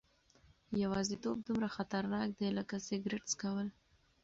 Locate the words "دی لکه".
2.37-2.75